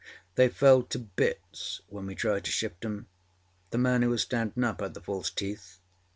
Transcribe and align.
They 0.33 0.49
fell 0.49 0.81
to 0.81 0.97
bits 0.97 1.81
when 1.85 2.07
we 2.07 2.15
tried 2.15 2.45
to 2.45 2.51
shift 2.51 2.81
âem. 2.81 3.05
The 3.69 3.77
man 3.77 4.01
who 4.01 4.09
was 4.09 4.25
standinâ 4.25 4.63
up 4.65 4.81
had 4.81 4.95
the 4.95 5.01
false 5.01 5.29
teeth. 5.29 5.77